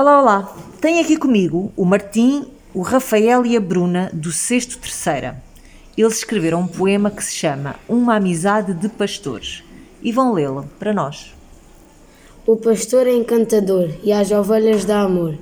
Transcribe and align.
Olá, 0.00 0.18
olá. 0.18 0.56
Tenho 0.80 1.02
aqui 1.02 1.14
comigo 1.14 1.70
o 1.76 1.84
Martim, 1.84 2.46
o 2.72 2.80
Rafael 2.80 3.44
e 3.44 3.54
a 3.54 3.60
Bruna 3.60 4.10
do 4.14 4.32
Sexto 4.32 4.78
Terceira. 4.78 5.42
Eles 5.94 6.16
escreveram 6.16 6.60
um 6.60 6.66
poema 6.66 7.10
que 7.10 7.22
se 7.22 7.34
chama 7.34 7.76
Uma 7.86 8.16
Amizade 8.16 8.72
de 8.72 8.88
Pastores 8.88 9.62
e 10.02 10.10
vão 10.10 10.32
lê-lo 10.32 10.64
para 10.78 10.94
nós. 10.94 11.34
O 12.46 12.56
pastor 12.56 13.06
é 13.06 13.14
encantador 13.14 13.90
e 14.02 14.10
às 14.10 14.30
ovelhas 14.30 14.86
dá 14.86 15.02
amor. 15.02 15.36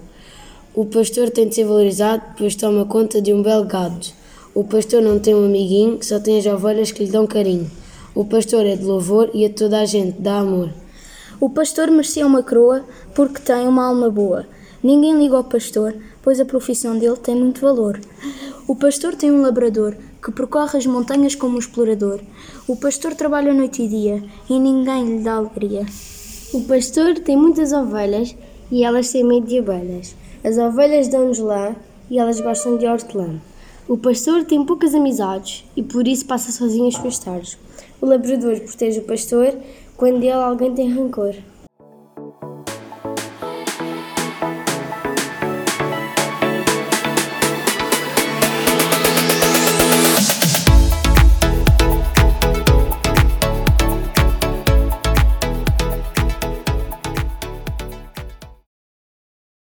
O 0.74 0.84
pastor 0.86 1.30
tem 1.30 1.48
de 1.48 1.54
ser 1.54 1.64
valorizado, 1.64 2.24
pois 2.36 2.56
toma 2.56 2.84
conta 2.84 3.22
de 3.22 3.32
um 3.32 3.40
belo 3.40 3.64
gado. 3.64 4.08
O 4.52 4.64
pastor 4.64 5.00
não 5.00 5.20
tem 5.20 5.36
um 5.36 5.46
amiguinho, 5.46 6.02
só 6.02 6.18
tem 6.18 6.36
as 6.36 6.46
ovelhas 6.46 6.90
que 6.90 7.04
lhe 7.04 7.12
dão 7.12 7.28
carinho. 7.28 7.70
O 8.12 8.24
pastor 8.24 8.66
é 8.66 8.74
de 8.74 8.82
louvor 8.82 9.30
e 9.32 9.46
a 9.46 9.50
toda 9.50 9.78
a 9.78 9.84
gente 9.84 10.20
dá 10.20 10.40
amor. 10.40 10.70
O 11.40 11.48
pastor 11.48 11.88
merecia 11.88 12.26
uma 12.26 12.42
coroa 12.42 12.84
porque 13.14 13.40
tem 13.40 13.68
uma 13.68 13.86
alma 13.86 14.10
boa. 14.10 14.44
Ninguém 14.82 15.16
liga 15.16 15.36
ao 15.36 15.44
pastor, 15.44 15.94
pois 16.20 16.40
a 16.40 16.44
profissão 16.44 16.98
dele 16.98 17.16
tem 17.16 17.36
muito 17.36 17.60
valor. 17.60 18.00
O 18.66 18.74
pastor 18.74 19.14
tem 19.14 19.30
um 19.30 19.42
labrador 19.42 19.94
que 20.20 20.32
percorre 20.32 20.76
as 20.76 20.86
montanhas 20.86 21.36
como 21.36 21.54
um 21.54 21.60
explorador. 21.60 22.18
O 22.66 22.76
pastor 22.76 23.14
trabalha 23.14 23.54
noite 23.54 23.82
e 23.82 23.88
dia 23.88 24.24
e 24.50 24.58
ninguém 24.58 25.18
lhe 25.18 25.22
dá 25.22 25.34
alegria. 25.34 25.86
O 26.52 26.64
pastor 26.64 27.14
tem 27.20 27.36
muitas 27.36 27.72
ovelhas 27.72 28.34
e 28.68 28.82
elas 28.82 29.12
têm 29.12 29.22
medo 29.22 29.46
de 29.46 29.60
abelhas. 29.60 30.16
As 30.42 30.58
ovelhas 30.58 31.06
dão-nos 31.06 31.38
lã 31.38 31.76
e 32.10 32.18
elas 32.18 32.40
gostam 32.40 32.76
de 32.76 32.86
hortelã. 32.86 33.40
O 33.86 33.96
pastor 33.96 34.44
tem 34.44 34.64
poucas 34.66 34.92
amizades 34.92 35.64
e 35.76 35.84
por 35.84 36.08
isso 36.08 36.26
passa 36.26 36.50
sozinho 36.50 36.88
as 36.88 36.94
suas 36.94 37.18
tardes. 37.18 37.56
O 38.00 38.06
labrador 38.06 38.58
protege 38.60 38.98
o 38.98 39.04
pastor 39.04 39.56
quando 39.98 40.20
dele 40.20 40.32
alguém 40.32 40.72
tem 40.72 40.92
rancor. 40.92 41.34